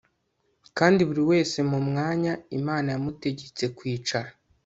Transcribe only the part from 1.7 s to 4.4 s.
mu mwanya imana yamutegetse kwicara